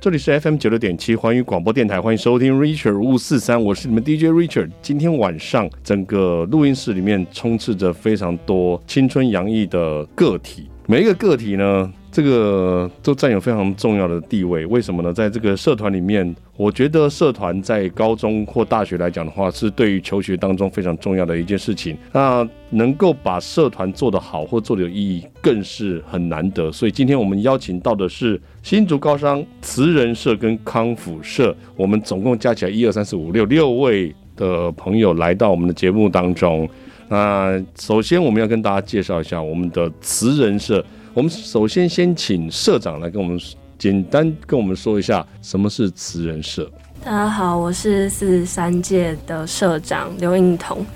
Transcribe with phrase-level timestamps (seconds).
[0.00, 4.70] 这里是 FM 九六点七环宇广播电台，欢迎收听 Richard 五四三，我是你们 DJ Richard。
[4.80, 14.66] 今天晚上整个录音室里面充斥着非常多青春洋溢的个体，每一个个体呢，这个都占有非常重要的地位。
[14.66, 15.12] 为什么呢？
[15.12, 21.96] 在这个社团里面，我觉得社团在高中或大学来讲的话，是对于求学当中非常重要的一件事情。
[22.12, 26.70] 那能够把社团做得好或做得有意义，更是很难得。
[26.72, 28.40] 所以今天我们邀请到的是。
[28.62, 36.68] 新竹高商慈仁社跟康复社，我们总共加起来一二三四五六六位的朋友来到我们的节目当中。
[37.08, 40.84] 那首先我们要跟大家介绍一下我们的慈仁社。
[41.12, 43.38] 我们首先先请社长来跟我们
[43.76, 46.70] 简单跟我们说一下什么是慈人社。
[47.04, 50.86] 大家好，我是四十三届的社长刘映彤。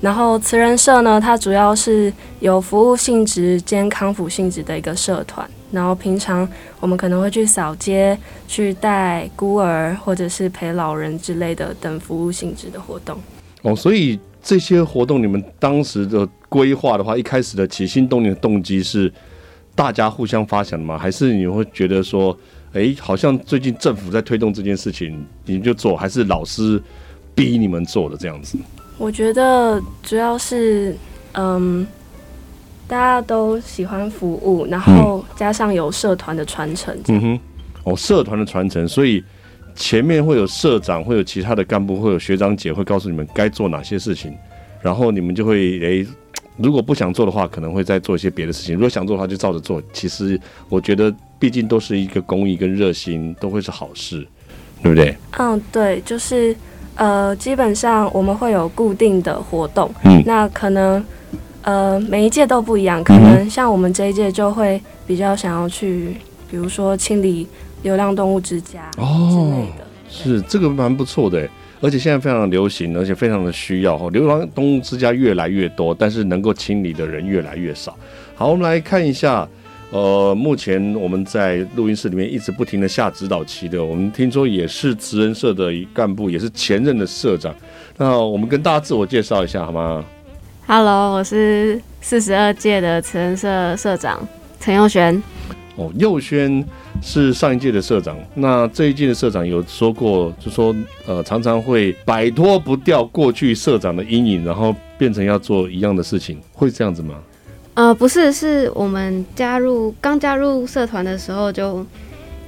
[0.00, 5.48] 然后慈人社呢，它主要是有服务性质兼康复性质的一个社团。
[5.72, 8.16] 然后平常我们可能会去扫街、
[8.46, 13.18] 去带孤儿或者是陪老人之类的等服务性质的活动。
[13.62, 19.12] 哦，所以这些活动你们当时的规划的话，一开始的起心动念的动机是
[19.74, 20.98] 大家互相发想的吗？
[20.98, 22.36] 还是你会觉得说，
[22.72, 25.96] 哎，好像最近政府在推动这件事情，你们就做？
[25.96, 26.82] 还是老师
[27.34, 28.56] 逼你们做的这样子？
[28.98, 30.96] 我觉得主要是，
[31.32, 31.86] 嗯。
[32.86, 36.94] 大家都喜欢服务，然后加上有社团的传承。
[37.08, 37.40] 嗯哼，
[37.84, 39.24] 哦，社团的传承，所以
[39.74, 44.36] 前面会有社长，会有其他的干部，会有学长姐会告诉你们该做哪些事情，
[44.82, 46.06] 然后你们就会诶，
[46.56, 49.82] 如果不想做的话，可能会再做一些别的事情；如果想做的话，就照着做。
[49.92, 54.26] 其实我觉得，毕竟都是一个公益跟热心，都会是好事，
[54.82, 55.16] 对不对？
[55.38, 56.54] 嗯，对，就是
[56.96, 61.04] 呃，基本上我们会有固定的活动，嗯，那可能。
[61.66, 66.14] 呃，每一届都不一样，可能像我们这一届就会比较想要去，
[66.50, 67.48] 比如说清理
[67.82, 69.06] 流浪动物之家之类的。
[69.06, 69.66] 哦，
[70.10, 71.48] 是这个蛮不错的，
[71.84, 73.98] 而且现在非常流行，而且非常的需要。
[73.98, 77.94] 哈流浪动物之家越来越多，但是能够清理的人越来越少。
[78.34, 79.46] 好，我们来看一下，
[79.90, 87.54] 呃，目前我们在录音室里面一直不停的下指导棋的，我们听说也是慈仁社的一干部，也是前任的社长。
[87.98, 90.02] 那我们跟大家自我介绍一下好吗
[90.66, 94.26] ？Hello，我是四十二届的慈仁社社长
[94.58, 95.22] 陈佑轩。
[95.76, 96.64] 哦，佑轩
[97.02, 100.74] 是上一届的社长，那这一届的社长有说过，就说
[101.06, 107.14] 呃，常常会摆脱不掉过去社长的阴影，然后变成要做一样的事情，会这样子吗？
[107.74, 111.84] 呃，不是，是我们加入刚加入社团的时候就。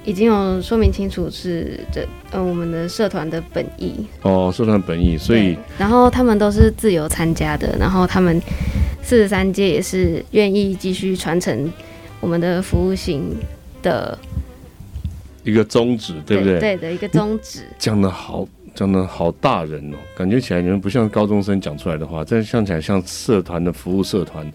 [0.09, 2.01] 已经有说明清楚是这，
[2.31, 8.41] 嗯、呃，我们的社团的本意哦，社团本意，所以然后他们都是自由参加的，然后他们
[9.03, 11.73] 四十三届也是愿意继续传承
[12.27, 13.37] 我们的服务型
[13.85, 14.19] 的
[15.45, 16.59] 一个宗旨，对不对？
[16.59, 18.47] 对，对的一个宗旨，讲的好。
[18.75, 24.47] 讲的好大人哦，感觉起来你们不像高中生讲出来的话，但像起来像社团的服务社团，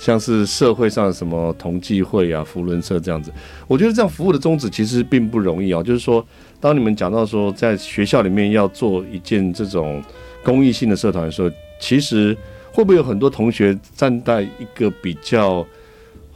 [0.00, 3.30] 像是社会上的什么同济会啊、福伦社这样子。
[3.68, 5.80] 我觉得这样服务的宗旨其实并不容易啊。
[5.80, 6.26] 就是说，
[6.58, 10.02] 当你们讲到说在学校里面要做一件这种
[10.42, 12.36] 公益性的社团的时候，其实
[12.72, 15.64] 会不会有很多同学站在一个比较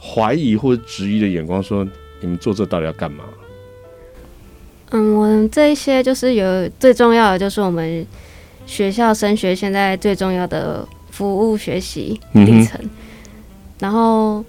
[0.05, 1.87] 怀疑或者质疑的眼光，说
[2.19, 3.23] 你们做这到底要干嘛？
[4.91, 8.05] 嗯，我们这一些就是有最重要的，就是我们
[8.65, 12.79] 学校升学现在最重要的服务学习历程。
[12.83, 12.89] 嗯、
[13.79, 14.43] 然后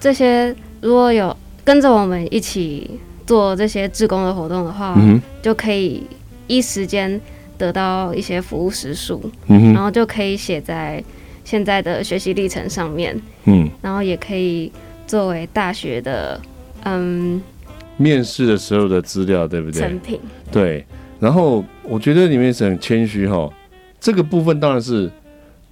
[0.00, 6.02] 这些如果有跟着我们一起做这些志工的活动的话，嗯、就可以
[6.46, 7.20] 一时间
[7.56, 11.02] 得到一些服务时数，嗯，然后就可以写在
[11.44, 13.20] 现在的学习历程上面。
[13.44, 14.72] 嗯，然后也可以
[15.06, 16.40] 作为大学的
[16.84, 17.40] 嗯。
[17.96, 19.80] 面试的时候的资料，对不对？
[19.80, 20.18] 成品。
[20.50, 20.84] 对，
[21.20, 23.48] 然后我觉得你们也是很谦虚哈。
[24.00, 25.08] 这个部分当然是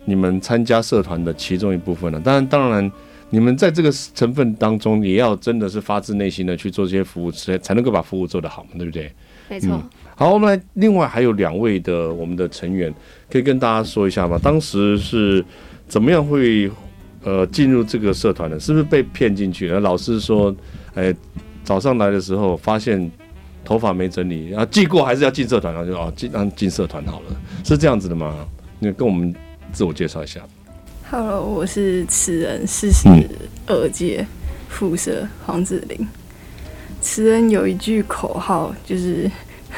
[0.05, 2.21] 你们参加社团的其中一部分了。
[2.21, 2.93] 当然，当然，
[3.31, 9.11] 你们在这个成分当中，也要真的是发自内心的去做这些服务，才才能够把服务做得好嘛，对不对？
[9.53, 9.71] 没错。
[9.73, 9.83] 嗯。
[10.15, 12.93] 好，我们来，另外还有两位的我们的成员，
[13.31, 14.39] 可以跟大家说一下吗？
[14.43, 15.45] 当时是
[15.87, 16.71] 怎么样会
[17.25, 18.59] 呃进入这个社团的？
[18.59, 19.69] 是不是被骗进去？
[19.69, 20.55] 老师说，
[20.95, 21.15] 哎。
[21.65, 23.09] 早上来的时候发现
[23.65, 27.27] 头发没整理，然后记过还是要进社团，然后就哦进让进社团好了，
[27.63, 28.35] 是这样子的吗？
[28.81, 29.33] 你跟我们
[29.73, 30.41] 自我介绍一下。
[31.09, 33.09] Hello，我是词人四十
[33.69, 34.27] 二届
[34.69, 36.05] 副社黄子玲。
[37.03, 39.31] 慈恩有一句口号，就是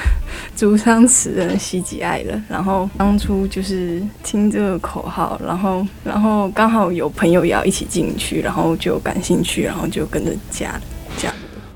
[0.55, 2.41] “竹商慈恩喜己爱人”。
[2.49, 10.79] 然后当初就是听这个口号，然后然后刚好有朋友也要一起进去，然后就感兴趣，然后就跟着加
[11.17, 11.33] 加。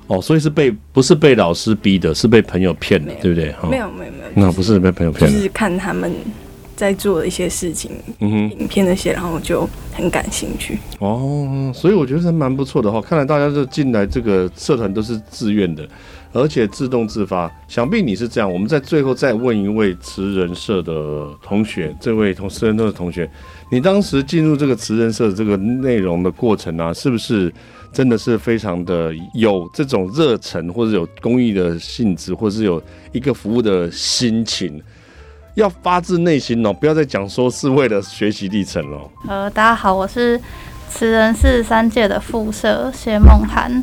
[0.07, 3.55] 哦，所以是被不是被老师逼的，是被朋友骗的，对不对？
[3.69, 6.13] 没有没有没有，那不是被朋友骗的，就是看他们
[6.79, 7.91] 在做的一些事情，
[8.21, 10.79] 嗯哼，影片那些，然后我就很感兴趣。
[11.01, 13.01] 哦，所以我觉得还蛮不错的哈。
[13.01, 15.85] 看来大家就进来这个社团都是自愿的，
[16.33, 17.51] 而且自动自发。
[17.67, 18.51] 想必你是这样。
[18.51, 23.29] 我们在最后再问一位词人社的同学，这位同慈仁社的同学，
[23.73, 27.53] 你当时进入这个词人社的这个内容的过程啊，是不是？
[27.91, 32.81] 真的是非常的有这种热忱，或者有公益的性质，或者是有
[33.13, 34.79] 一个服务的心情，
[35.59, 39.11] 要发自内心哦，不要再讲说是为了学习历程了。
[39.27, 40.41] 呃，大家好，我是
[40.89, 43.83] 慈仁四十三届的副社谢梦涵。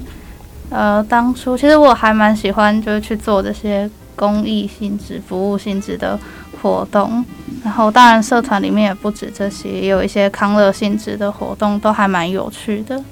[0.69, 6.17] 呃，当初其实我还蛮喜欢，就是去做这些公益性质、服务性质的
[6.61, 7.25] 活动。
[7.61, 13.03] 然后，当然社团里面也不止这些，也有一些康乐性质的活动，都还蛮有趣的。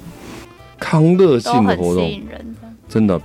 [0.80, 2.10] 康乐性的活动，
[2.88, 3.20] 真的，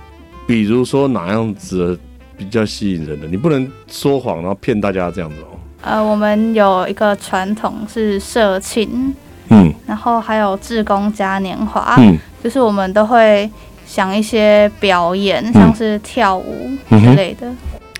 [0.46, 1.98] 比如说哪样子
[2.40, 3.26] 比较吸引人的？
[3.26, 5.60] 你不能说谎，然后骗大家这样子哦。
[5.82, 9.14] 呃，我们有一个传统是社庆，
[9.50, 13.50] 嗯，然后还有志工嘉年华，嗯，就是我们都会
[13.84, 17.46] 想一些表演，嗯、像是跳舞之类的。
[17.46, 17.56] 嗯、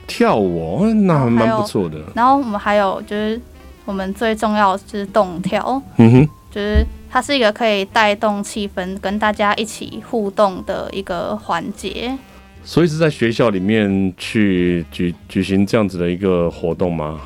[0.07, 1.99] 跳舞那还蛮不错的。
[2.15, 3.39] 然后我们还有就是
[3.85, 6.83] 我们最重要的是动跳，嗯哼，就是。
[7.13, 12.17] 它是一个可以带动气氛、跟大家一起互动的一个环节，
[12.63, 17.21] 所以是在学校里面去举举行这样子的一个活动吗？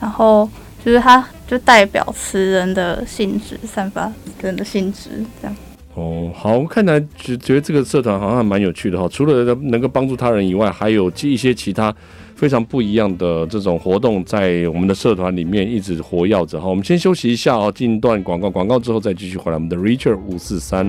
[0.00, 0.48] 然后
[0.84, 5.56] 就是它就代表词人的性质，散发人的性质这样。
[5.94, 9.08] 哦，好，看来觉觉得这个社团好像还蛮有趣的哈。
[9.08, 11.94] 除了能够帮助他人以外，还有一些其他。
[12.36, 16.68] 非常不一样的这种活动，在我们的社团里面一直活跃着哈。
[16.68, 19.56] 我们先休息一下哦，进一段广告，广告之后再继续回来。
[19.56, 20.86] 我们的 Richard 五四三。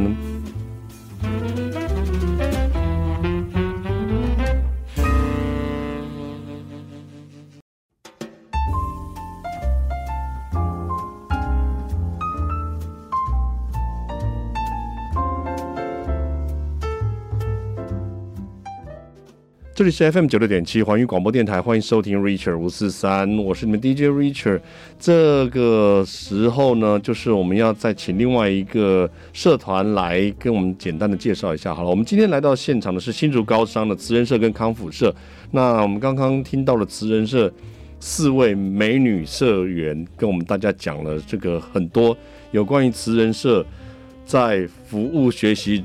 [19.79, 24.59] 这里是 FM 九六点七环宇广播电台，欢迎收听 Richard 五四三，我是你们 DJ Richard。
[24.99, 31.73] 这个时候呢，就是我们要再请另外一个社团来跟我们简单的介绍一下。
[31.73, 35.15] 好了，我们今天来到现场的是新竹高商的慈仁社跟康复社。
[35.51, 37.49] 那我们刚刚听到了慈仁社
[38.01, 42.17] 四位美女社员跟我们大家讲了这个很多
[42.51, 43.65] 有关于慈仁社
[44.25, 45.81] 在服务学习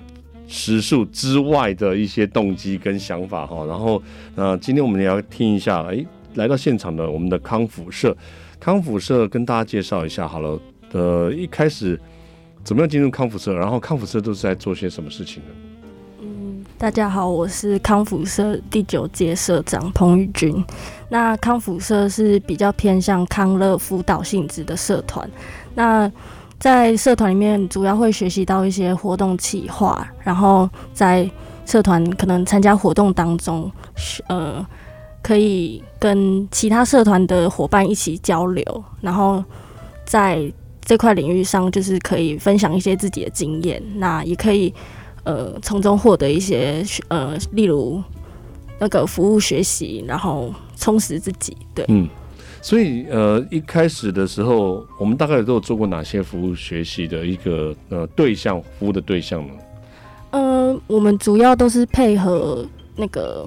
[0.46, 4.02] 时数之外的一些动机跟想法哈，然后
[4.34, 6.04] 那，今天我们也要听一下，哎，
[6.34, 8.16] 来到现场的我们的康复社，
[8.60, 10.60] 康复社跟大家介绍一下好了。
[10.92, 11.98] 呃，一开始
[12.62, 13.52] 怎么样进入康复社？
[13.54, 15.48] 然后康复社都是在做些什么事情呢？
[16.20, 20.64] 嗯，大家好，我是康复社第九届社长彭玉君。
[21.08, 25.28] 那康复社是比较偏向康乐辅导性质的社团。
[25.74, 26.10] 那
[26.58, 31.28] 在社团里面，主要会学习到一些活动企划，然后在
[31.66, 33.70] 社团可能参加活动当中，
[34.28, 34.64] 呃，
[35.22, 39.44] 可以跟其他社团的伙伴一起交流，然后
[40.04, 40.50] 在
[40.82, 44.72] 这块领域上，就是可以分享一些自己的经验，那也可以
[45.24, 48.02] 呃从中获得一些呃，例如
[48.78, 51.56] 那个服务学习，然后充实自己。
[51.74, 51.86] 对，
[52.64, 59.52] 所以，呃，一开始的时候，我们大概都有做过哪些服务学习的一个呃对象服务的对象呢？
[60.30, 62.64] 呃，我们主要都是配合
[62.96, 63.46] 那个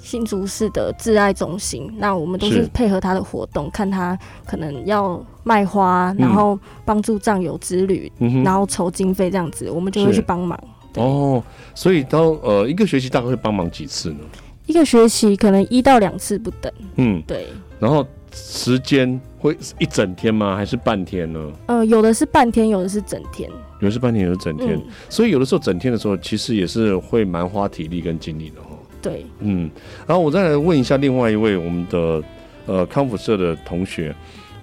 [0.00, 10.58] 新竹市的挚爱中心，那我们都是配合他的活动，看他可能要卖花，然后帮助战友之旅，嗯、然后筹经费这样子，我们就会去帮忙。
[10.94, 11.44] 哦，
[11.74, 14.20] 所以到呃一个学期大概会帮忙几次呢？
[14.68, 16.70] 一个学期可能一到两次不等。
[16.96, 17.46] 嗯，对。
[17.80, 20.54] 然后时间会一整天吗？
[20.54, 21.52] 还是半天呢？
[21.66, 23.50] 呃，有的是半天，有的是整天。
[23.80, 24.76] 有的是半天，有的整天。
[24.76, 24.82] 嗯。
[25.08, 28.68] 所以有的时候整天的时候，其实也是会蛮花体力跟精力的哈。
[29.00, 29.70] 对，嗯。
[30.06, 32.22] 然后我再来问一下另外一位我们的
[32.66, 34.14] 呃康复社的同学，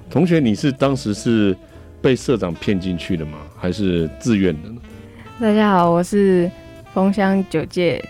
[0.08, 1.58] 同学，你是当时是
[2.00, 3.40] 被社长骗进去的吗？
[3.58, 4.76] 还是自愿的呢？
[5.40, 6.50] 大家好，我是
[6.94, 8.04] 枫香九届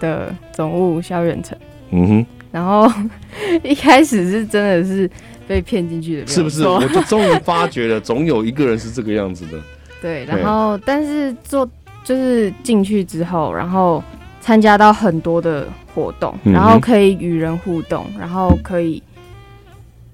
[0.00, 1.56] 的总务萧远成，
[1.90, 2.90] 嗯哼，然后
[3.62, 5.08] 一开始是真的是
[5.46, 6.66] 被骗进去的，是不是？
[6.66, 9.58] 我就终于发觉了，总有一个人是这个样子的。
[10.02, 11.68] 对，然后但是做
[12.02, 14.02] 就是进去之后，然后
[14.40, 19.02] 参加到很多的活动，然后可以与人互动，然后可以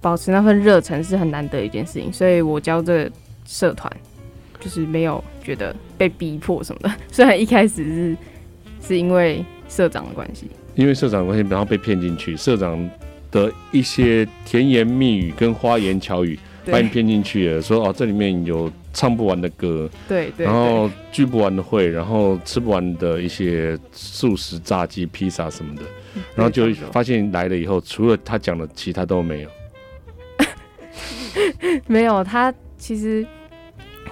[0.01, 2.13] 保持那份热忱，是很难得一件事情。
[2.13, 3.09] 所以我教这
[3.47, 3.91] 社团，
[4.59, 8.17] 就是没有觉得被逼迫什么的， 虽然一开始是。
[8.83, 12.89] 是因为社长的关系，因为社长的关系，然后被骗进去，社长
[13.31, 16.39] 的一些甜言蜜语跟花言巧语
[16.71, 25.83] 把你骗进去了，说哦这里面有唱不完的歌，对对，然后聚不完的会，然后吃不完的一些素食、炸鸡、披萨什么的，
[26.35, 29.51] 然后就发现来了以后，除了他讲的，其他都没有。
[31.87, 33.27] 没有，他其实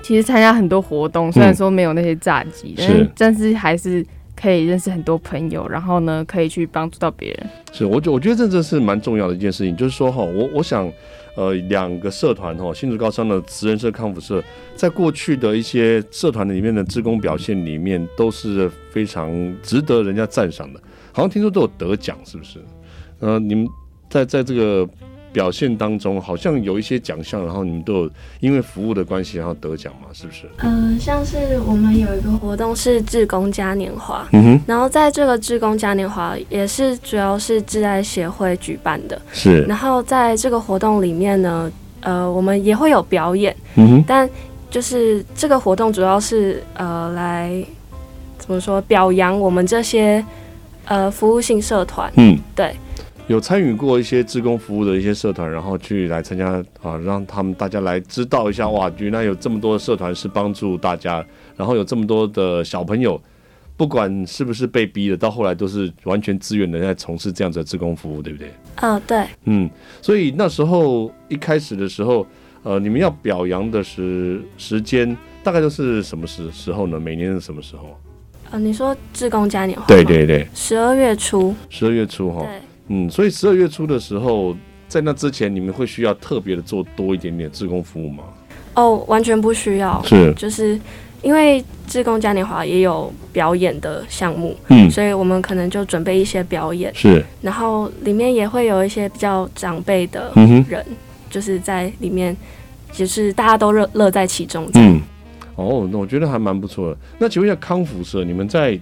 [0.03, 3.11] 其实参加很多活动，虽然说没有那些炸鸡，嗯，但是。
[3.17, 4.05] 但是还是
[4.45, 7.49] 可以认识很多朋友，然后呢，可以去帮助到别人。
[7.73, 10.87] 是，我觉我觉得这这是蛮重要的一件事情，就是说哈，我我想，
[11.35, 19.33] 呃，两个社团哈，新竹高商的慈仁社、康复社，在过去的一些社团里面的职工表现里面，都是非常
[19.63, 20.81] 值得人家赞赏的。
[21.11, 22.59] 好像听说都有得奖，是不是？
[23.21, 23.67] 呃，你们
[24.11, 24.87] 在在这个。
[25.35, 30.49] 表现当中好像有一些奖项，然后你们都有因为服务的关系然后得奖嘛，是不是？
[30.59, 39.62] 嗯、呃，像是我们有一个活动是志工嘉年华，嗯哼，然后在这个志工嘉年华也是主要是志爱协会举办的，是。
[39.64, 41.69] 然后在这个活动里面呢，
[42.00, 44.31] 呃，我们也会有表演，嗯哼，但
[44.71, 47.53] 就是这个活动主要是呃来
[48.38, 50.25] 怎么说表扬我们这些
[50.85, 52.73] 呃服务性社团，嗯，对。
[53.26, 61.25] 有参与过一些志工服务的一些社团，然后去来参加啊，让他们大家来知道一下哇，原来有这么多的社团是帮助大家，
[61.57, 63.19] 然后有这么多的小朋友，
[63.78, 68.49] 不管是不是被逼的，到后来都是完全自愿的在从事这样子的志工服务，对不对？
[68.75, 69.71] 啊、哦，对，嗯，
[70.02, 72.26] 所以那时候一开始的时候，
[72.62, 77.00] 呃，你们要表扬的时时间大概都是什么时时候呢？
[77.00, 77.99] 每年是什么时候？
[78.50, 79.87] 呃，你说志工嘉年华？
[79.87, 82.43] 对对对，十二月初，十二月初哈。
[82.43, 82.61] 对。
[82.88, 84.55] 嗯，所以十二月初的时候，
[84.88, 88.25] 在那之前，你们会需要特别的做多一点点志工服务吗？
[88.75, 90.79] 哦，完全不需要，是，就是
[91.23, 100.31] 因为志工嘉年华也有表演的项目，嗯，所以我们可能就准备一些表演，是，然后里面也会有一些比较长辈的
[100.69, 100.97] 人，嗯、
[101.31, 102.37] 就是在里面，
[102.93, 105.00] 就是大家都乐乐在其中，嗯，
[105.55, 106.99] 哦，那我觉得还蛮不错的。
[107.19, 108.79] 那请问一下康复社，你们在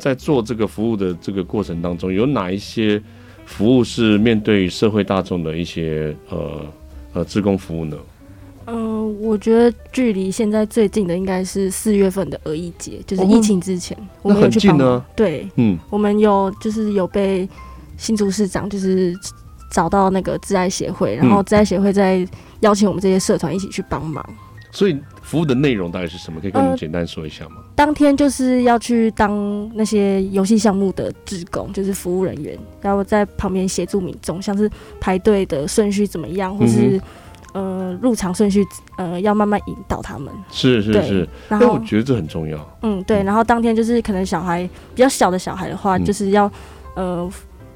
[0.00, 3.00] 在做这个服务的这个过程当中，有哪一些？
[3.46, 6.60] 服务是面对社会大众的一些呃
[7.12, 7.96] 呃志工服务呢？
[8.66, 15.04] 呃，我觉得距离现在最近的应该是四月份的儿艺节，就是疫情之前，哦、我们有去帮忙。
[15.14, 17.46] 对，嗯，我们有就是有被
[17.98, 19.14] 新竹市长就是
[19.70, 22.26] 找到那个自爱协会，然后自爱协会在
[22.60, 24.24] 邀请我们这些社团一起去帮忙。
[24.74, 26.40] 所以服务的内容大概是什么？
[26.40, 27.58] 可以跟我们简单说一下吗？
[27.58, 34.68] 呃，当天就是要去当那些游戏项目的职工，就是服务人员，然后在旁边协助民众，像是
[35.00, 37.00] 排队的顺序怎么样，或是、
[37.54, 38.66] 嗯、呃入场顺序，
[38.98, 40.28] 呃要慢慢引导他们。
[40.50, 42.78] 是是是，然后我觉得这很重要。
[42.82, 43.22] 嗯，对。
[43.22, 46.50] 然后当天就是可能小孩比较小的小孩的话，嗯、就是要
[46.96, 47.30] 呃。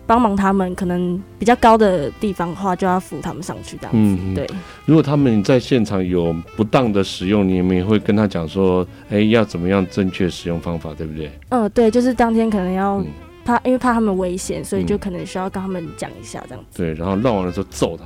[0.09, 4.23] 帮忙他们，可能比较高的地方的话，就要扶他们上去这样子。
[4.25, 4.49] 嗯，对。
[4.87, 11.31] 如果他们在现场有不当的使用，你们也会跟他讲说，哎、欸，要怎么样正确使用方法，对不对？
[11.51, 13.05] 嗯，对，就是当天可能要
[13.45, 16.79] 怕，嗯、因为怕他们危险，所以就可能需要跟他们讲一下这样子。
[16.79, 18.05] 对，然后绕完了之后揍他。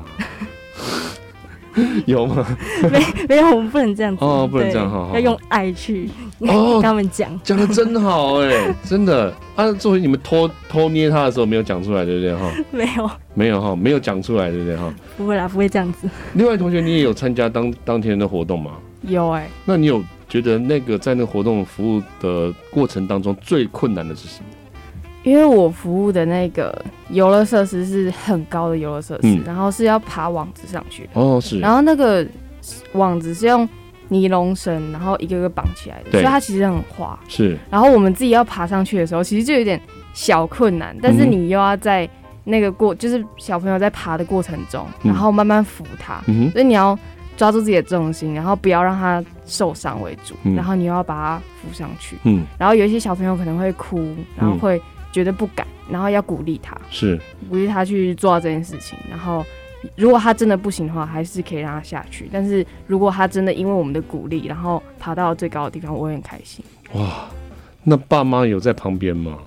[2.06, 2.46] 有吗？
[2.90, 6.08] 没没有，我们不能这样子哦，不能这样哈，要用爱去
[6.40, 12.52] 哦跟他们讲，讲的真好哎、欸， 真的啊，作为你们偷偷捏他的时候没有讲出来，对不对哈？
[12.70, 14.92] 没有，没有哈，没有讲出来，对不对哈？
[15.16, 16.08] 不会啦，不会这样子。
[16.34, 18.72] 另外同学，你也有参加当当天的活动吗？
[19.02, 24.46] 有哎、欸，那你有觉得那个在那个活动服务的过程当中最困难的是什么？
[25.24, 31.10] 因为我服务的那个游乐设施是很高的游乐设施，嗯，然后是要爬网子上去的。
[31.14, 31.60] 哦，是。
[31.60, 32.26] 然后那个
[32.94, 33.68] 网子是用
[34.08, 37.18] 尼龙绳，然后一个个绑起来的，所以它其实很滑。
[37.28, 37.56] 是。
[37.70, 39.80] 然后我们自己要爬上去的时候，其实就有点
[40.12, 42.08] 小困难，但是你又要在
[42.42, 46.98] 那个过，就是小朋友在爬的过程中，然后慢慢扶他，嗯，所以你要
[47.36, 52.16] 抓住自己的重心，然后不要让他受伤为主，嗯，然后你又要把他扶上去。
[52.24, 52.44] 嗯。
[52.58, 54.04] 然后有一些小朋友可能会哭，
[54.36, 54.82] 然后会。
[55.12, 58.98] 觉得不敢，然后要鼓励他，是鼓励他去做到这件事情。
[59.08, 59.44] 然后，
[59.96, 62.28] 如果他真的不行的话，还是可以让他下去。
[62.32, 66.64] 但是如果他真的因为我们的鼓励，然后爬到最高的地方，我会很开心。
[66.94, 67.28] 哇，
[67.84, 69.38] 那爸妈有在旁边吗？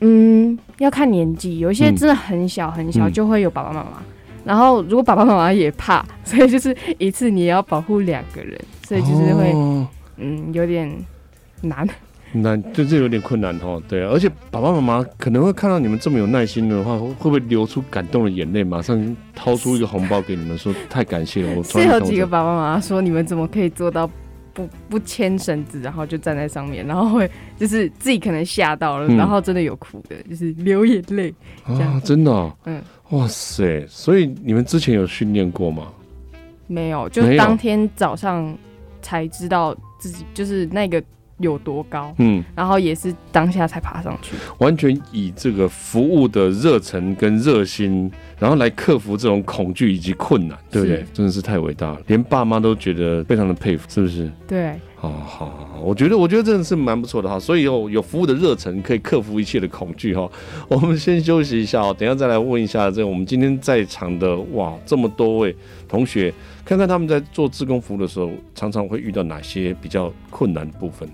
[0.00, 3.98] 嗯，要看年纪，有一些真的很小很小，就会有爸爸妈妈。
[3.98, 4.04] 嗯。
[4.44, 10.88] 然后如果爸爸妈妈也怕， 所以就是一次你也要保护两个人，所以就是会，哦，嗯，有点
[11.62, 11.86] 难。
[12.30, 21.56] 那就这有点困难哦，对啊，而且爸爸妈妈可能会看到你们这么有耐心的话，会不会流出感动的眼泪，马上掏出一个红包给你们，说太感谢了。
[21.56, 24.06] 我是有几个爸爸妈妈说，你们怎么可以做到
[24.52, 31.32] 不不牵绳子，然后就站在上面，然后会就是自己可能吓到了，嗯、然后真的有哭的，就是流眼泪
[31.64, 35.88] 啊，真的、哦，嗯，哇塞，所以你们之前有训练过吗？
[36.66, 38.54] 没有，就当天早上
[39.00, 41.02] 才知道自己就是那个。
[41.38, 42.14] 有多高？
[42.18, 51.04] 嗯，然后也是当下才爬上去，完全以这个服务的热忱跟热心，然后来克服这种恐惧以及困难，对不对？
[51.12, 54.30] 真的是太伟大了，连爸妈都觉得非常的佩服，是不是？
[54.46, 60.28] 对，好好好，我觉得我觉得真的是蛮不错的哈，所以有有服务的热忱可以克服一切的恐惧哈。
[60.68, 65.54] 我们先休息一下哦，等一下再来问一下这个我们今天在场的哇这么多位
[65.86, 66.32] 同学，
[66.64, 71.08] 看看他们在做志工服务的时候，常常会遇到哪些比较困难的部分。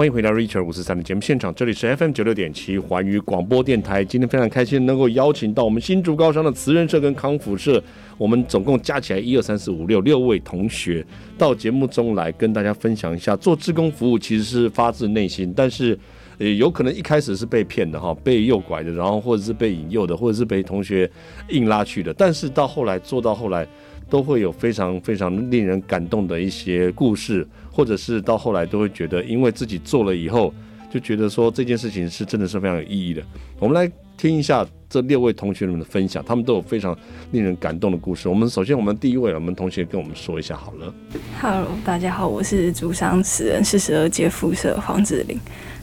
[0.00, 4.02] 欢迎回到 Richard 五四三的节目现场，这里是 FM 九六点七环宇广播电台。
[4.02, 7.84] 今天非常开心能够邀请到我们新竹高商的慈仁社跟康复社，
[8.16, 11.04] 我们总共加起来一二三四五六六位同学
[11.36, 15.98] 到节目中来跟大家分享一下，做志工服务其实是发自内心，但是
[16.40, 21.08] 呃有可能一开始是被骗的哈，被诱拐的，然后或者是被引诱的，或者是被同学
[21.50, 23.64] 硬拉去的，但是到后来做到后来。
[24.10, 30.52] 都会有非常非常令人感动的一些故事，或者是到后来都会觉得，因为自己做了以后，
[30.92, 33.22] 就觉得说这件事情是真的是非常有意义的。
[33.60, 36.98] 我们来听一下这六位同学们的分享，他们都有非常
[37.30, 38.28] 令人感动的故事。
[38.28, 40.92] 我们首先，我们第一位，我们同学跟我们说一下好了。
[41.40, 45.38] Hello，大家好，我是竹商慈仁四十二届副社黄子玲，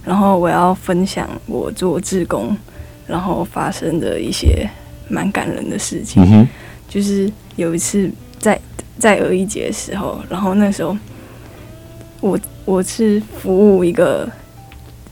[0.08, 2.56] 然后我要分享我做志工，
[3.06, 4.66] 然后发生的一些
[5.10, 6.24] 蛮感人的事情。
[6.24, 6.48] 嗯
[6.88, 8.58] 就是有一次在
[8.98, 10.98] 在儿一节的时候，然后那时候
[12.22, 14.26] 我我是服务一个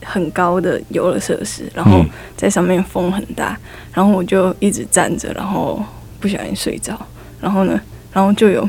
[0.02, 2.02] 很高的游乐设施，然后
[2.34, 3.58] 在上面风很大，
[3.92, 5.78] 然后我就一直站着，然后
[6.18, 6.98] 不小心睡着，
[7.38, 7.78] 然后呢，
[8.10, 8.66] 然后就有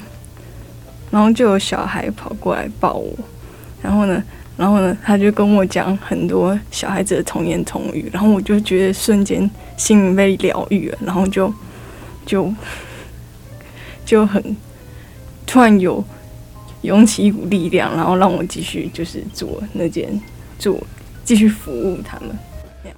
[1.10, 3.14] 然后就有小孩跑过来抱我，
[3.82, 4.22] 然后呢，
[4.58, 11.54] 然后呢，他就跟我讲很多小孩子的童言童语，然后我就觉得瞬间心灵被疗愈了，然后就
[12.26, 12.54] 就。
[14.06, 14.42] 就很
[15.46, 16.02] 突然有
[16.84, 20.18] 涌起一股力量，然后让我继续就是做那件
[20.58, 20.82] 做
[21.26, 22.30] 继续服务他们，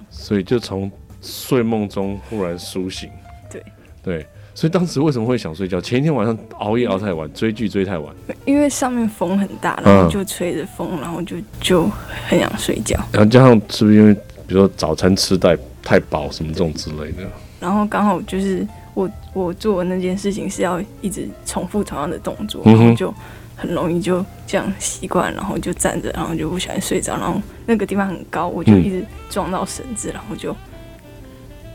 [0.08, 0.88] 所以就从
[1.20, 3.10] 睡梦中忽然苏醒。
[3.50, 3.60] 对
[4.04, 5.80] 对，所以当时为什么会想睡觉？
[5.80, 8.14] 前一天晚上熬夜熬太晚，追剧追太晚。
[8.44, 11.88] 因为上面风很大，然后就吹着风，然后就就
[12.28, 12.98] 很想睡觉。
[13.12, 14.14] 然后加上是不是因为
[14.46, 17.22] 比如说早餐吃太太饱什么这种之类的？
[17.60, 18.66] 然后刚好就是。
[18.92, 23.14] 我我做的那件事情是要一直重复同样的动作，然后就
[23.54, 30.54] 很容易就这样习惯，然后就站着，然后就不小心睡着，然后那个地方很高，我就一直撞到绳子，然后就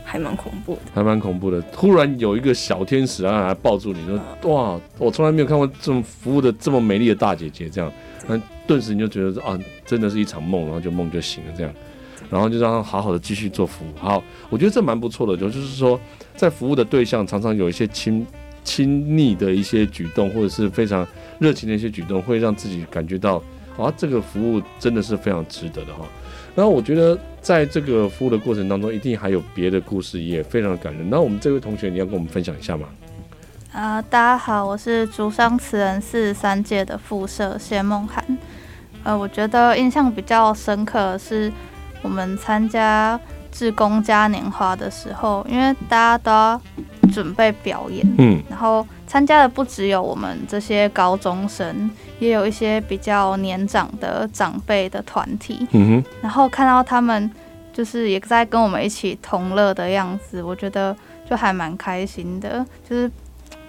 [0.08, 1.60] 还蛮恐怖的，还蛮恐怖的。
[1.72, 4.16] 突然有一个小天使啊，还抱住你说
[4.48, 7.92] ：“哇，我从来没有看过这么服务的这么美丽的大姐姐。”这样，
[8.28, 11.72] 那顿时你就觉得说啊，真的是一场梦，然后就梦就醒了这样。
[12.30, 13.92] 然后就让他好好的继续做服务。
[13.96, 15.98] 好，我觉得这蛮不错的，就就是说，
[16.34, 18.26] 在服务的对象常常有一些亲
[18.64, 21.06] 亲昵的一些举动，或者是非常
[21.38, 23.40] 热情的一些举动，会让自己感觉到
[23.76, 26.04] 啊，这个服务真的是非常值得的哈。
[26.54, 31.08] 然后我觉得在这个服务的过程当中，一定还有别的故事，也非常的感人。
[31.10, 32.86] 那我们这位同学，你要跟我们分享一下吗？
[33.72, 38.24] 啊、呃，大家好，我是竹商词人四十三届的副社谢梦涵。
[39.02, 41.52] 呃，我觉得印象比较深刻的是。
[42.02, 43.18] 我们参加
[43.50, 46.60] 志工嘉年华的时候，因为大家都要
[47.12, 57.30] 准备表演，嗯，然后参加的不只有我们这些高中生，也有一些比较年长的长辈的团体，嗯哼，然后看到他们
[57.72, 60.96] 就是也在跟我们一起同乐的样子，我觉得
[61.28, 63.10] 就还蛮开心的，就是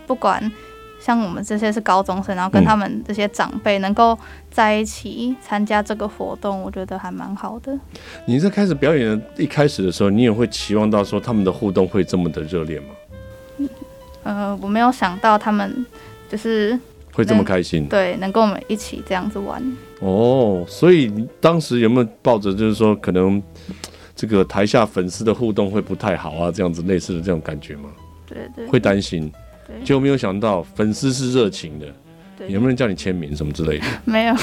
[0.06, 0.52] 不管。
[1.00, 4.18] 像我们这些是高中生，然后跟他们这些长辈能够
[4.50, 7.72] 在一起参加这个活动，我觉得还蛮好的。
[8.26, 12.88] 你在开始表演的一开始的时候，你也会期望到说他们的互动会这么的热烈吗？
[14.28, 15.86] 呃，我没有想到他们
[16.30, 16.78] 就是
[17.14, 19.64] 会这么开心，对，能跟我们一起这样子玩。
[20.02, 23.42] 哦，所以你当时有没有抱着就是说可能
[24.14, 27.90] 这个台下粉丝的互动会不太好啊，这样子类似的这种感觉吗？
[28.28, 29.32] 对对，会担心。
[29.84, 31.94] 就没有想到粉丝是热情的，对，
[32.48, 33.86] 有没有人叫你签名什么之类的？
[34.06, 34.36] 没有。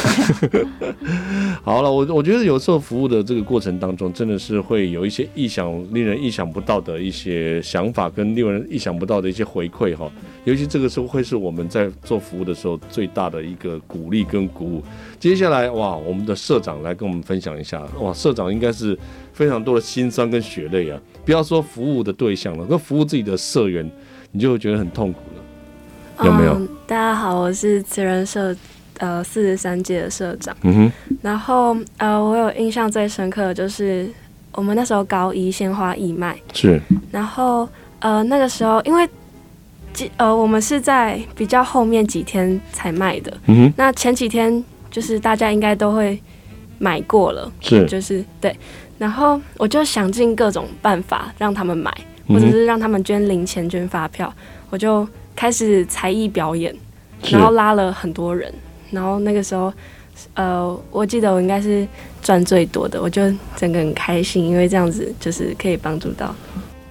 [1.62, 10.10] 好了，我我觉得有时候服务的这个过程当中，真的是会有一些意想令人意想不到的一些想法，跟令人意想不到的一些回馈哈。
[10.44, 14.82] 尤其这个时候会是我们在做服务的时候最大的一个鼓励跟鼓舞。
[15.18, 18.98] 接下来哇，我们的社长来跟我们分享一下哇，社长应该是
[19.32, 21.00] 非常多的辛酸跟血泪啊。
[21.24, 23.90] 不要说服务的对象了，跟服务自己的社员，
[24.32, 25.42] 你就会觉得很痛苦了，
[26.22, 26.54] 有没有？
[26.54, 28.54] 嗯、大家好，我是慈仁社
[28.98, 30.56] 呃四十三届的社长。
[30.62, 30.92] 嗯哼。
[31.22, 34.08] 然后呃，我有印象最深刻的就是
[34.52, 36.36] 我们那时候高一鲜花义卖。
[36.52, 36.80] 是。
[37.10, 39.08] 然后呃那个时候因为
[40.16, 43.32] 呃我们是在比较后面几天才卖的。
[43.46, 43.74] 嗯哼。
[43.76, 46.20] 那前几天就是大家应该都会
[46.78, 47.50] 买过了。
[47.60, 47.84] 是。
[47.86, 48.54] 就是对。
[48.96, 51.92] 然后我就想尽各种办法让他们买，
[52.28, 54.32] 或者是让他们捐零钱、捐发票。
[54.70, 56.74] 我就开始才艺表演，
[57.30, 58.52] 然后拉了很多人。
[58.90, 59.72] 然后那个时候，
[60.34, 61.86] 呃，我记得我应该是
[62.22, 63.22] 赚最多的，我就
[63.56, 66.34] 整个很开心，因为这样子就是可以帮助到。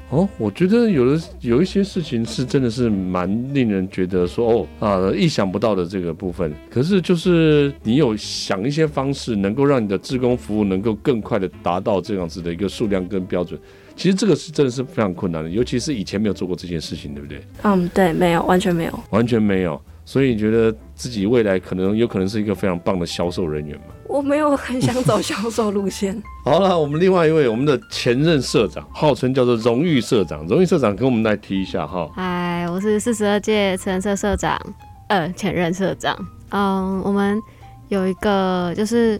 [0.09, 6.53] 哦，我觉得有的有一些事情是真的是蛮令人觉得说哦啊意想不到的这个部分。
[6.69, 13.59] 可是就是你有想一些方式，能够让你的志工服务能够更快的达到这样子的一个数量跟标准。
[13.95, 17.45] 其实这个是真的是非常困难的，尤其是以前没有做过这件事情，对不对？
[17.63, 19.79] 嗯，对，没有，完全没有，完全没有。
[20.05, 23.85] 所以你觉得自己未来可能有可能是一个非常棒的销售人员吗？
[24.09, 26.21] 我没有很想走销售路线。
[26.43, 32.09] 好了，我们另外一位我们的前任社长，号称叫做荣誉社长，荣誉社长跟我们来提一下哈。
[32.13, 34.59] 嗨，我是四十二届慈仁社社长，
[35.07, 36.13] 呃，前任社长。
[36.49, 37.39] 嗯，我们
[37.87, 39.17] 有一个就是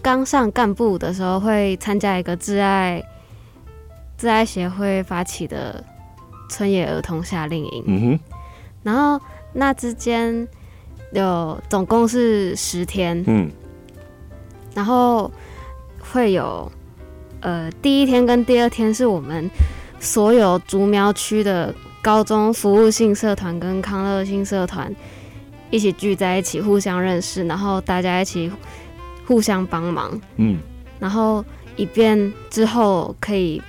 [0.00, 3.02] 刚上干部的时候会参加一个挚爱
[4.18, 5.82] 挚爱协会发起的
[6.50, 7.84] 村野儿童夏令营。
[7.86, 8.20] 嗯哼，
[8.82, 9.20] 然后。
[9.54, 10.46] 那之间
[11.10, 13.50] 有总共是十天，嗯，
[14.74, 15.28] 然后
[15.98, 16.70] 会有
[17.40, 19.50] 呃第一天跟第二天是我们
[19.98, 24.94] 所有竹苗区的高中服务性社团跟康乐性社团
[25.70, 28.52] 一起聚在一起，互相认识，然后大家一起
[29.26, 30.58] 互相帮忙，嗯，
[31.00, 31.42] 然后
[31.74, 33.60] 以便之后可以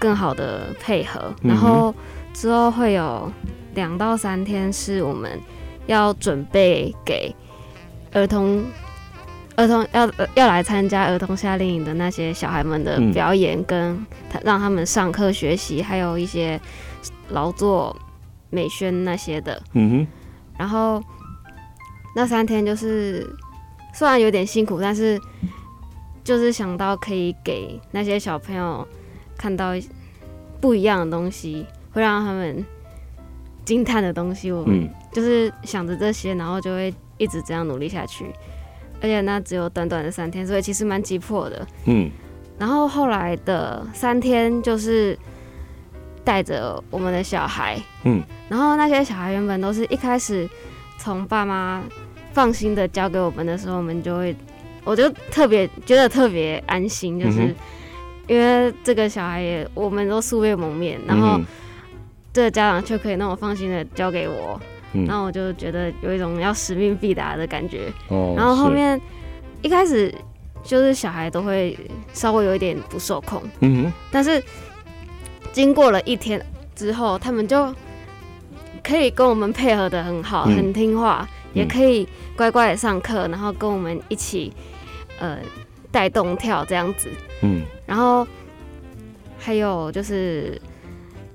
[0.00, 1.94] 更好的配合，然后
[2.34, 3.30] 之后会有。
[3.74, 5.30] 两到三天是我们
[5.86, 7.32] 要准备给
[8.12, 8.64] 儿童
[9.54, 14.04] 儿童要要来参加儿童夏令营的那些小孩们的表演，跟
[14.42, 16.60] 让他们上课学习，还有一些
[17.28, 17.96] 劳作
[18.50, 19.62] 美宣那些的。
[19.74, 20.06] 嗯哼。
[20.58, 21.00] 然后
[22.16, 23.24] 那三天就是
[23.94, 25.16] 虽然有点辛苦，但是
[26.24, 28.86] 就是想到可以给那些小朋友
[29.40, 29.72] 看到
[30.60, 32.62] 不一样的东西，会让他们。
[33.62, 38.26] 惊叹的东西，我们就是想着这些，然后就会一直这样努力下去。
[39.00, 41.64] 而且那只有短短的三天，所以其实蛮急迫的。
[41.84, 42.10] 嗯。
[42.58, 45.16] 然后后来的三天，就是
[46.24, 47.78] 带着我们的小孩。
[48.02, 48.20] 嗯。
[48.48, 50.48] 然后那些小孩原本都是一开始
[50.98, 51.80] 从爸妈
[52.32, 54.34] 放心的交给我们的时候，我们就会，
[54.82, 57.54] 我就特别觉得特别安心，就是
[58.30, 61.40] 因为这个小孩也我们都素未谋面，然后。
[62.32, 64.60] 这个家长却可以那么放心的交给我，
[64.92, 67.92] 嗯，然后我就觉得有一种要使命必达的感觉。
[68.06, 68.98] 哦，然后后面
[69.62, 70.14] 一开始
[70.62, 71.76] 就是小孩都会
[72.12, 74.40] 稍微有一点不受控，嗯哼，但是
[75.50, 76.40] 经过了一天
[76.76, 77.74] 之后，他们就
[78.80, 84.52] 可以跟我们配合的很好，嗯，很听话，也可以乖乖的上课，然后跟我们一起
[85.18, 85.36] 呃
[85.90, 87.08] 带动跳这样子，
[87.42, 88.26] 嗯，然后
[89.38, 90.60] 还有就是。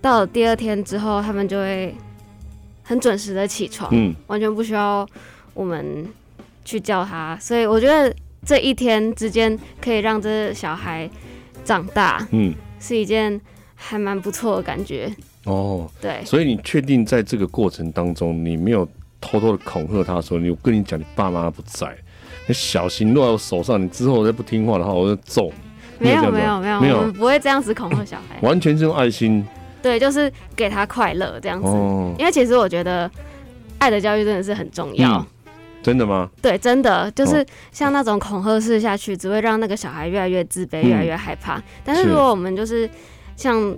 [0.02, 1.92] 到了第二天之后，他们就会
[2.84, 5.04] 很准时的起床，嗯，完全不需要
[5.56, 6.08] 我们
[6.64, 7.36] 去叫他。
[7.42, 8.16] 所以我觉得
[8.46, 11.10] 这一天之间可以让这小孩
[11.64, 13.42] 长大，嗯，是一件
[13.74, 15.12] 还蛮不错的感觉。
[15.46, 18.88] 哦，对，所以你确定在这个过程当中，你没有
[19.20, 21.98] 偷偷的恐吓他说：“你我跟你讲，你爸妈不在，
[22.48, 25.54] 你小心落在我手上，你之后再不听话的话，我就揍你。”
[25.98, 29.46] 没有，没有，没有，没有，我们不会这样子恐吓小孩，完全是用爱心。
[29.82, 33.10] 对，就是给他快乐这样子，哦，因为其实我觉得
[33.78, 35.20] 爱的教育真的是很重要。
[35.20, 35.26] 嗯，
[35.82, 36.30] 真的吗？
[36.42, 41.64] 对，真的就是像那种恐吓式下去，只会让那个小孩越来越自卑，越来越害怕。
[41.84, 42.90] 但是如果我们就是
[43.38, 43.74] 像，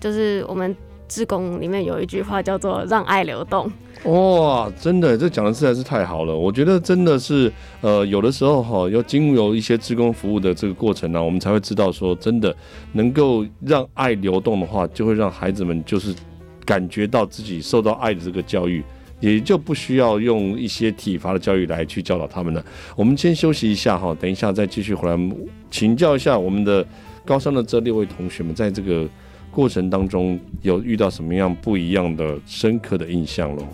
[0.00, 0.74] 就是我们
[1.08, 3.70] 志工里面有一句话叫做“让爱流动”。
[4.04, 6.36] 哇，真的，这讲的实在是太好了。
[6.36, 12.54] 我觉得真的是，呃，有的时候哈，要经由一些志工服务的这个过程呢，我们才会知道说，真的
[12.92, 16.14] 能够让爱流动的话，就会让孩子们就是
[16.64, 18.84] 感觉到自己受到爱的这个教育，
[19.18, 22.64] 也就不需要用一些体罚的教育来去教导他们了。
[22.94, 25.18] 我们先休息一下哈，等一下再继续回来
[25.70, 26.86] 请教一下我们的
[27.24, 29.08] 高三的这六位同学们，在这个
[29.56, 33.66] 过程当中有遇到什么样不一样的深刻的印象喽？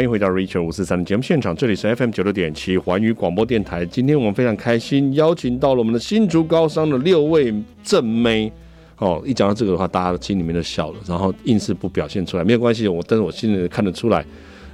[0.00, 3.84] 欢迎回到 Richard 五四三的节目现场，这里是 FM 九六点七环宇广播电台。
[3.84, 7.52] 今天我们非常开心，邀请到了我们的新竹高商的六位
[7.84, 8.50] 正妹。
[8.96, 14.24] 哦，一讲到这个的话，大家心里面都笑了，然后硬是不表现出来，没有关系，我但是我心里看得出来，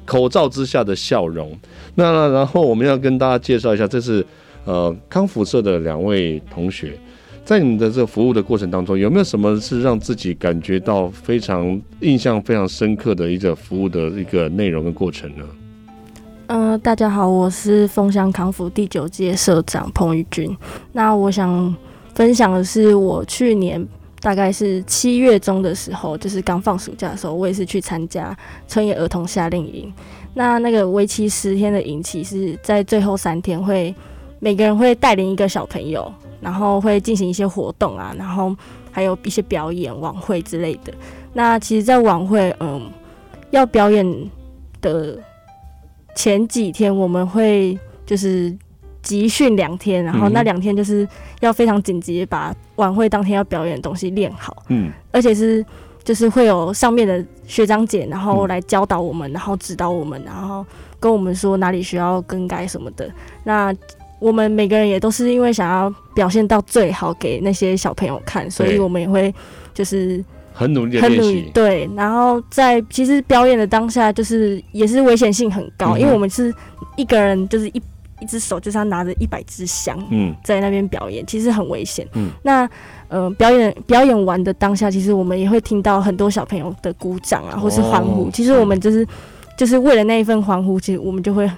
[0.05, 1.59] 口罩之下的笑容。
[1.97, 4.25] 那然后我们要跟大家介绍一下，这是
[4.65, 6.97] 呃康复社的两位同学。
[7.47, 15.45] 在你的这个服务的过程当中，有没有什么是让自己感觉到非常印象非常深刻的一个服务的一个内容跟过程呢？
[16.49, 20.57] 嗯、大家好，我是丰香康复第九届社长彭玉君。
[20.91, 21.73] 那我想
[22.15, 23.87] 分享的是，我去年
[24.21, 29.93] 大概是七月中的时候，就是刚放暑假的时候，我也是去参加春野儿童夏令营。
[30.35, 33.95] 那那个为期十天的营期是在最后三天会
[34.41, 36.13] 每个人会带领一个小朋友。
[36.47, 38.55] 然后会进行一些活动啊，然后
[38.93, 40.95] 还有一些表演、晚会之类的。
[41.33, 42.89] 那其实，在晚会，嗯，
[43.51, 44.31] 要表演
[44.81, 45.19] 的
[46.15, 48.57] 前几天，我们会就是
[49.03, 51.07] 集训两天，然后那两天就是
[51.41, 54.63] 要非常紧急把晚会当天要表演的东西练好。
[54.69, 55.67] 嗯，而且是
[56.05, 60.65] 就是会有上面的学长姐，然后来教导我们，然后指导我们，然后
[61.01, 63.11] 跟我们说哪里需要更改什么的。
[63.43, 63.75] 那
[64.19, 69.35] 我们每个人也都是因为想要表现到最好给那些小朋友看，所以我们也会
[69.75, 71.51] 就是很努力的练习。
[71.53, 76.53] 对，然后在其实表演的当下，就是也是危险性很高，嗯，因为我们是
[76.97, 77.83] 一个人就是一
[78.21, 82.07] 一只手就是要拿着一百支香，嗯，在那边表演，其实很危险。
[82.15, 82.69] 嗯，那
[83.09, 88.31] 呃表演表演完的当下，其实我们也会听到很多小朋友的鼓掌啊，或是欢呼，哦。
[88.33, 89.07] 其实我们就是
[89.59, 91.51] 就是为了那一份欢呼，其实我们就会。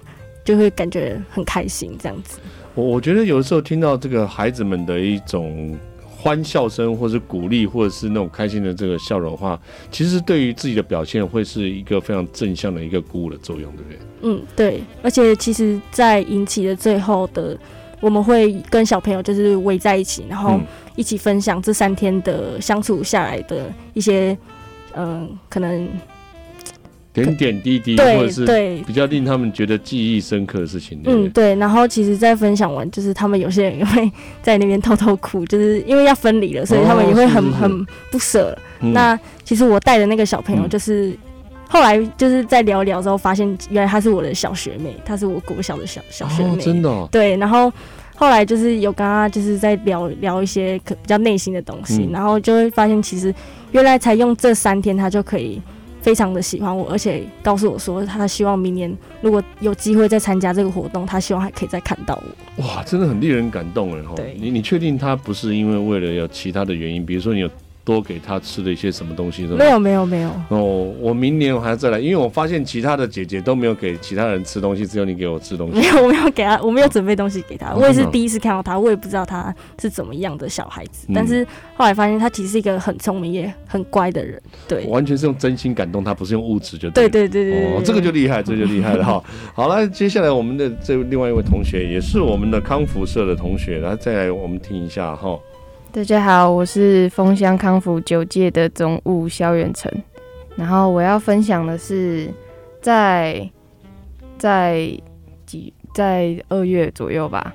[0.48, 2.38] 就会感觉很开心，这样子。
[2.74, 13.98] 我我觉得有的时候听到这个孩子们的一种欢笑声，或是鼓励，或者是那种开心的这个笑容的话，其实对于自己的表现会是一个非常正向的一个鼓舞的作用，对不对？
[14.22, 14.82] 嗯，对。
[15.02, 17.54] 而且其实，在引起的最后的，
[18.00, 20.58] 我们会跟小朋友就是围在一起，然后
[20.96, 24.34] 一起分享这三天的相处下来的一些，
[24.94, 25.86] 嗯、呃，可能。
[27.24, 28.46] 点点滴滴，或者是
[28.86, 31.00] 比较令他们觉得记忆深刻的事情。
[31.04, 31.54] 嗯，对。
[31.56, 34.10] 然后其实，在分享完，就是他们有些人也会
[34.42, 38.92] 在那边偷偷哭， 就是因为要分离了，所以他们也会很、哦、很不舍、嗯。
[38.92, 41.18] 那其实我带的那个小朋友，就是、嗯、
[41.68, 47.08] 后来就是在聊聊之后，发现原来她是我的小学妹，她是我国小的小小学妹，哦、真的、哦。
[47.10, 47.36] 对。
[47.36, 47.72] 然后
[48.14, 53.34] 后来就是有跟他就是在聊聊一些可比较内心的东西、嗯，然后就会发现，其实
[53.72, 55.60] 原来才用这三天，他就可以。
[56.08, 58.90] 非常的喜欢我，而且告诉我说，他希望明年
[59.20, 62.18] 如果有机会再参加这个活动，他希望还可以再看到
[62.56, 62.64] 我。
[62.64, 64.02] 哇，真的很令人感动哎！
[64.16, 67.50] 对，你你确定他不是因为为了有其他的原因，比如说你有？
[67.88, 69.46] 多给他吃的一些什么东西？
[69.46, 75.78] 没有没有没有哦，我明年我还要再来，因为我发现其他的姐姐都没有给其他人吃东西，只有你给我吃东西。
[75.80, 77.70] 没有，我没有给他，我没有准备东西给他。
[77.70, 81.06] 哦、我也是第一次看到他，我也不知道他是怎么样的小孩子。
[81.08, 81.46] 嗯、但是
[81.76, 84.38] 后来发现他其实是一个很聪明也很乖的人。
[84.68, 87.08] 对，完全是用真心感动他，不是用物质就对。
[87.08, 89.24] 对对对哦，这个就厉害，这个、就厉害了哈。
[89.56, 95.38] 好了，接下来我们的这另外一位同学也是我们的康复社的同学，来再来我们听一下哈。
[95.98, 99.90] 大家好，我是丰香康复九届的总务萧远成，
[100.54, 102.32] 然后我要分享的是
[102.80, 103.50] 在
[104.38, 104.96] 在
[105.44, 107.52] 几在二月左右吧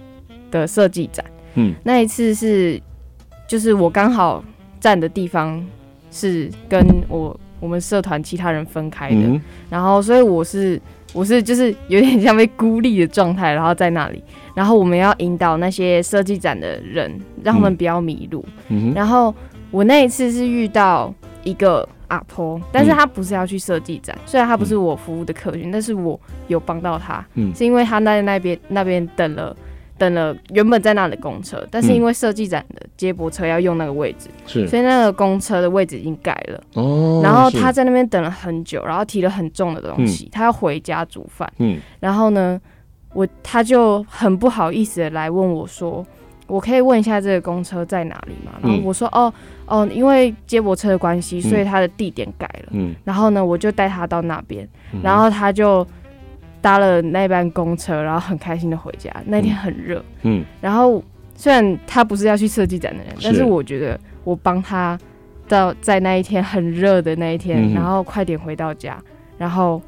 [0.51, 2.77] 的设计展，嗯，那一次是
[3.47, 4.43] 就是我刚好
[4.77, 5.65] 站的地方
[6.11, 10.77] 是跟我我们社团其他人分开的，嗯，然后所以我是。
[11.13, 14.21] 我是就是有点像被孤立的状态，然后在那里，
[14.55, 18.43] 然后我们要引导那些设计展的人，让他们不要迷路。
[18.69, 18.91] 嗯。
[18.93, 19.33] 然后
[19.69, 29.55] 我那一次是遇到一个阿婆，但是她不是要去设计展，虽然她不是我服务的客群，但是我有帮到她，嗯，是因为她在那边那边等了。
[30.03, 36.61] 等了原本在那的公车，但是因为设计展的接驳车要用那个位置，是，所以那个公车的位置已经改了。
[36.73, 41.49] 哦，然后他在那边等了很久，然后提了很重的东西，他要回家煮饭。
[41.59, 42.59] 嗯，然后呢，
[43.13, 46.05] 我他就很不好意思的来问我说，
[46.47, 48.59] 我可以问一下这个公车在哪里吗？
[48.61, 49.33] 然后我说，哦
[49.65, 52.71] 哦，因为接驳车的关系，所以他的地点改了。
[52.71, 54.67] 嗯，然后呢，我就带他到那边，
[55.01, 55.87] 然后他就
[56.63, 59.13] 搭了那班公车，然后很开心的回家。
[59.25, 61.03] 那天很热，嗯，然后
[61.35, 64.97] 虽然他不是要去设计展的人，但是我觉得我帮他
[65.47, 68.97] 到在那一天很热的那一天，然后快点回到家，
[69.37, 69.81] 然后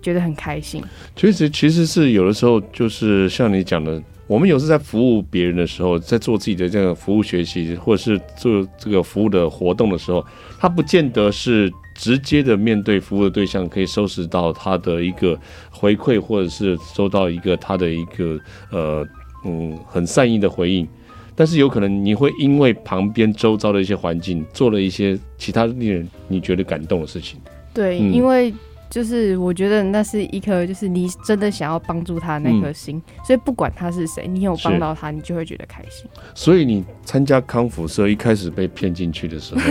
[0.00, 0.82] 觉得很开心。
[1.14, 4.02] 其实其实是有的时候就是像你讲的。
[4.28, 10.24] 我们有时在服务别人的时候，在做自己的这个服务学习，或者是做这个服务的活动的时候，
[10.58, 15.38] 他不见得是直接的面对服务的对象，可以收拾到他的一个
[15.70, 18.38] 回馈，或者是收到一个他的一个
[18.70, 19.06] 呃
[19.44, 20.86] 嗯很善意的回应。
[21.34, 27.40] 但是有可能你会因为旁边周遭的一些环境，做了一些其他令人你觉得感动的事情。
[27.72, 28.52] 对，嗯、因为。
[28.92, 36.04] 就是我觉得那是一颗，就是你真的想要帮助他的那颗心，嗯，所以不管他是谁，你有帮到他，你就会觉得开心。
[36.34, 39.62] 所以你参加康复社一开始被骗进去的时候，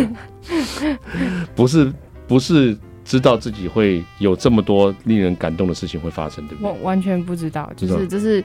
[1.53, 1.93] 不是
[2.32, 6.72] 不是知道自己会有这么多令人感动的事情会发生，对不对？
[6.72, 8.44] 我完全不知道，就是这是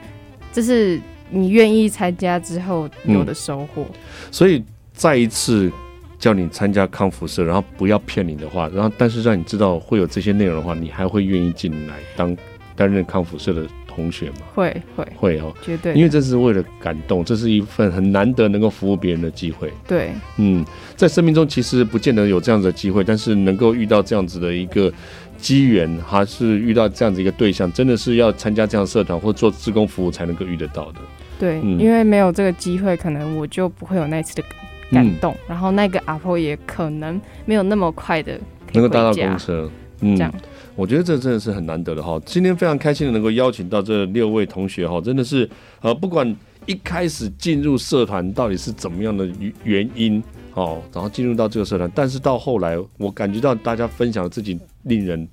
[0.51, 3.95] 这是你愿意参加之后有的收获，嗯。
[4.29, 5.71] 所以再一次。
[6.19, 12.35] 叫你参加康复社，然后不要骗你的话，然后但是让你知道会有这些内容的话，你还会愿意进来当
[12.75, 14.35] 担任康复社的同学吗？
[14.53, 19.73] 会会会哦，绝对，因为这是为了感动，这是一份很难得能够服务别人的机会。
[19.87, 20.63] 对，嗯，
[20.95, 24.93] 在生命中其实不见得有这样子的机会，但是能够遇到这样子的一个
[25.37, 30.99] 机缘，还是遇到这样子一个对象，真的是要参加这样的社团或做志工服务才能够遇得到的。
[31.39, 34.43] 对，嗯，因为没有这个机会，可能我就不会有那次的。
[34.89, 38.39] 感动，然后那个阿婆也可能没有那么快的
[38.71, 40.33] 能够搭到公车，嗯，这样，
[40.77, 42.21] 我觉得这真的是很难得的哈。
[42.23, 45.49] 今天非常开心的能够邀请到这六位同学哈，真的是
[45.81, 46.33] 呃，不管
[46.67, 49.27] 一开始进入社团到底是怎么样的
[49.63, 55.27] 原因哦，然后进入到这个社团，但是到后来我感觉到大家分享自己令人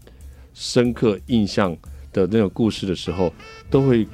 [0.55, 1.77] 深刻印象
[2.13, 3.33] 的那种故事的时候，
[3.71, 4.05] 都会。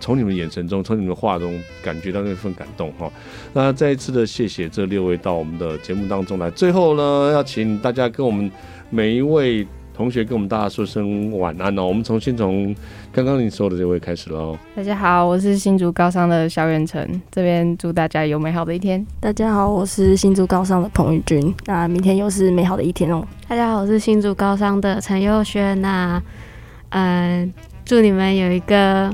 [0.00, 3.08] 从你们眼神中，从你们话中感觉到那份感动哈。
[3.52, 6.50] 那再一次的谢谢这六位到我们的节目当中来。
[6.50, 8.50] 最后呢，要请大家跟我们
[8.90, 9.64] 每一位
[10.02, 11.86] 同学跟我们大家说声晚安哦。
[11.86, 12.74] 我们重新从
[13.12, 14.58] 刚刚你说的这位开始喽。
[14.74, 19.06] 大家好，我是新竹高商的萧元成，这边祝大家有美好的一天。
[19.20, 21.54] 大家好，我是新竹高商的彭玉君。
[21.66, 23.24] 那明天又是美好的一天哦。
[23.46, 25.80] 大家好，我是新竹高商的陈佑轩。
[25.80, 26.20] 那
[26.88, 27.52] 嗯、呃，
[27.84, 29.08] 祝你们有一个。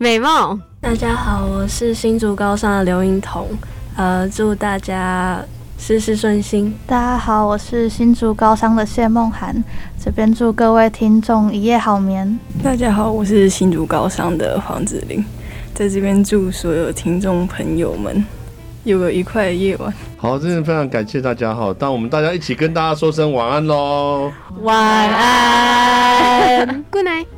[0.00, 3.48] 美梦，大家好，我是新竹高商的刘英彤，
[3.96, 5.44] 呃，祝大家
[5.78, 6.74] 事事顺心。
[6.86, 9.62] 大家好，我是新竹高商的谢梦涵，
[9.98, 12.38] 这边祝各位听众一夜好眠。
[12.62, 15.24] 大家好，我是新竹高商的黄子玲，
[15.72, 18.22] 在这边祝所有听众朋友们
[18.82, 19.94] 有个愉快的夜晚。
[20.16, 27.37] 好，真的非常感谢大家哈，当我们大家一起跟大家说声晚安喽，晚安， Good night。